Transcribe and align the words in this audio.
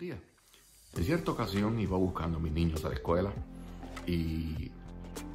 En 0.00 1.04
cierta 1.04 1.32
ocasión 1.32 1.78
iba 1.80 1.96
buscando 1.96 2.38
a 2.38 2.40
mis 2.40 2.52
niños 2.52 2.84
a 2.84 2.88
la 2.88 2.94
escuela 2.94 3.32
y 4.06 4.70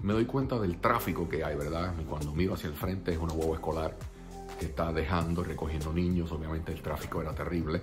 me 0.02 0.14
doy 0.14 0.26
cuenta 0.26 0.58
del 0.58 0.78
tráfico 0.78 1.28
que 1.28 1.44
hay, 1.44 1.56
¿verdad? 1.58 1.94
Cuando 2.10 2.34
miro 2.34 2.54
hacia 2.54 2.70
el 2.70 2.76
frente 2.76 3.12
es 3.12 3.18
una 3.18 3.34
huevo 3.34 3.56
escolar 3.56 3.98
que 4.58 4.68
está 4.68 4.94
dejando, 4.94 5.44
recogiendo 5.44 5.92
niños, 5.92 6.32
obviamente 6.32 6.72
el 6.72 6.82
tráfico 6.82 7.22
era 7.22 7.36
terrible. 7.36 7.82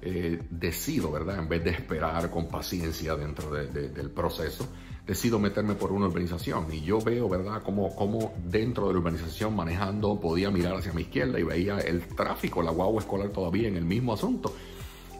Eh, 0.00 0.40
decido, 0.50 1.10
¿verdad? 1.10 1.38
En 1.38 1.48
vez 1.48 1.64
de 1.64 1.70
esperar 1.70 2.30
con 2.30 2.48
paciencia 2.48 3.16
dentro 3.16 3.50
del 3.50 4.10
proceso, 4.10 4.68
decido 5.04 5.40
meterme 5.40 5.74
por 5.74 5.90
una 5.90 6.06
urbanización 6.06 6.72
y 6.72 6.82
yo 6.82 7.00
veo, 7.00 7.28
¿verdad?, 7.28 7.62
como, 7.62 7.94
como 7.96 8.32
dentro 8.44 8.86
de 8.86 8.92
la 8.92 9.00
urbanización 9.00 9.56
manejando 9.56 10.20
podía 10.20 10.50
mirar 10.50 10.76
hacia 10.76 10.92
mi 10.92 11.02
izquierda 11.02 11.40
y 11.40 11.42
veía 11.42 11.78
el 11.78 12.06
tráfico, 12.14 12.62
la 12.62 12.70
guagua 12.70 13.00
escolar 13.00 13.30
todavía 13.30 13.66
en 13.66 13.76
el 13.76 13.84
mismo 13.84 14.12
asunto. 14.12 14.54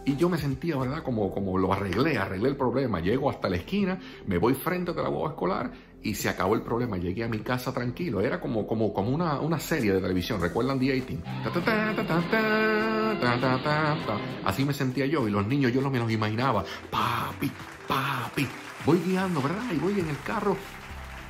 Y 0.05 0.16
yo 0.16 0.29
me 0.29 0.39
sentía, 0.39 0.77
¿verdad? 0.77 1.03
Como, 1.03 1.30
como 1.30 1.59
lo 1.59 1.73
arreglé, 1.73 2.18
arreglé 2.18 2.48
el 2.48 2.57
problema. 2.57 3.00
Llego 3.00 3.31
hasta 3.31 3.49
la 3.49 3.57
esquina, 3.57 3.99
me 4.27 4.39
voy 4.39 4.54
frente 4.54 4.93
de 4.93 5.03
la 5.03 5.08
guagua 5.08 5.31
escolar 5.31 5.71
y 6.03 6.14
se 6.14 6.29
acabó 6.29 6.54
el 6.54 6.63
problema. 6.63 6.96
Llegué 6.96 7.25
a 7.25 7.29
mi 7.29 7.39
casa 7.39 7.72
tranquilo. 7.72 8.21
Era 8.21 8.41
como, 8.41 8.67
como, 8.67 8.93
como 8.93 9.11
una, 9.11 9.41
una 9.41 9.58
serie 9.61 9.93
de 9.93 10.00
televisión. 10.00 10.41
¿Recuerdan 10.41 10.79
The 10.79 10.93
18? 10.93 11.18
Así 14.44 14.64
me 14.64 14.72
sentía 14.72 15.07
yo 15.07 15.27
y 15.29 15.30
los 15.30 15.46
niños 15.46 15.72
yo 15.72 15.80
no 15.80 15.91
me 15.91 15.99
los 15.99 16.11
imaginaba. 16.11 16.64
Papi, 16.91 17.50
papi. 17.86 18.49
Voy 18.85 18.99
guiando, 19.07 19.41
¿verdad? 19.41 19.63
Y 19.72 19.79
voy 19.79 20.00
en 20.00 20.08
el 20.08 20.19
carro 20.27 20.57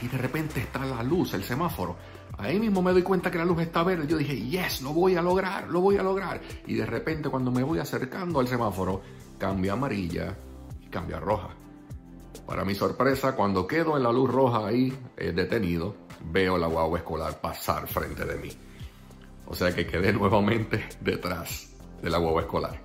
y 0.03 0.09
de 0.09 0.19
repente 0.19 0.61
está 0.61 0.85
la 0.85 1.03
luz, 1.03 1.33
el 1.35 1.45
semáforo. 1.45 1.97
Ahí 2.39 2.59
mismo 2.59 2.83
me 2.83 2.93
doy 2.93 3.03
cuenta 3.03 3.31
que 3.31 3.39
la 3.39 3.45
luz 3.45 3.61
está 3.61 3.85
verde. 3.85 4.07
Yo 4.07 4.17
dije, 4.17 4.37
yes, 4.37 4.83
lo 4.83 4.93
voy 4.93 5.15
a 5.15 5.23
lograr, 5.23 5.69
lo 5.69 5.81
voy 5.81 5.97
a 5.97 6.03
lograr. 6.03 6.41
Y 6.67 6.75
de 6.75 6.85
repente 6.87 7.29
cuando 7.29 7.53
me 7.53 7.63
voy 7.63 7.79
acercando 7.79 8.41
al 8.41 8.49
semáforo, 8.49 9.03
cambia 9.39 9.75
amarilla 9.75 10.37
y 10.85 10.89
cambia 10.89 11.21
roja. 11.21 11.51
Para 12.47 12.65
mi 12.65 12.75
sorpresa, 12.75 13.37
cuando 13.37 13.67
quedo 13.67 13.97
en 13.97 14.03
la 14.03 14.11
luz 14.11 14.29
roja 14.29 14.67
ahí 14.67 14.93
eh, 15.17 15.33
detenido, 15.33 15.95
veo 16.33 16.59
la 16.59 16.67
guagua 16.67 16.99
escolar 16.99 17.41
pasar 17.41 17.87
frente 17.87 18.25
de 18.25 18.37
mí. 18.37 18.51
O 19.47 19.55
sea 19.55 19.73
que 19.75 19.87
quedé 19.87 20.13
nuevamente 20.13 20.89
detrás 21.01 21.71
de 22.03 22.11
la 22.11 22.19
guagua 22.19 22.43
escolar. 22.43 22.81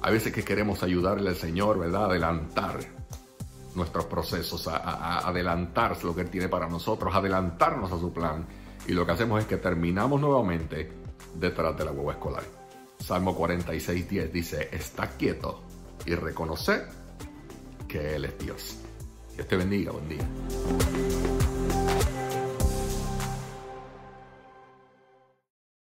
A 0.00 0.10
veces 0.10 0.32
que 0.32 0.42
queremos 0.42 0.82
ayudarle 0.82 1.28
al 1.28 1.36
Señor, 1.36 1.78
¿verdad? 1.78 2.06
Adelantar 2.06 3.01
nuestros 3.74 4.06
procesos, 4.06 4.68
a, 4.68 5.26
adelantar 5.26 6.02
lo 6.04 6.14
que 6.14 6.22
Él 6.22 6.30
tiene 6.30 6.48
para 6.48 6.68
nosotros, 6.68 7.14
adelantarnos 7.14 7.92
a 7.92 7.98
su 7.98 8.12
plan. 8.12 8.46
Y 8.86 8.92
lo 8.92 9.06
que 9.06 9.12
hacemos 9.12 9.40
es 9.40 9.46
que 9.46 9.56
terminamos 9.58 10.20
nuevamente 10.20 10.90
detrás 11.34 11.76
de 11.76 11.84
la 11.84 11.92
hueva 11.92 12.12
escolar. 12.12 12.44
Salmo 12.98 13.34
46, 13.34 14.08
10 14.08 14.32
dice, 14.32 14.68
está 14.72 15.08
quieto 15.08 15.62
y 16.06 16.14
reconoce 16.14 16.82
que 17.88 18.16
Él 18.16 18.24
es 18.24 18.38
Dios. 18.38 18.76
Dios 19.34 19.48
te 19.48 19.56
bendiga, 19.56 19.92
buen 19.92 20.08
día. 20.08 20.28